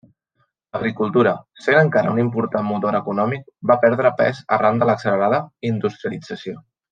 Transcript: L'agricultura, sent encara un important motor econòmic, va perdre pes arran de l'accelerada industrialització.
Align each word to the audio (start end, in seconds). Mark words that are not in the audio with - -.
L'agricultura, 0.75 1.33
sent 1.65 1.77
encara 1.81 2.13
un 2.17 2.21
important 2.23 2.65
motor 2.69 2.97
econòmic, 3.01 3.45
va 3.73 3.77
perdre 3.87 4.13
pes 4.23 4.41
arran 4.59 4.81
de 4.85 4.89
l'accelerada 4.93 5.43
industrialització. 5.75 6.59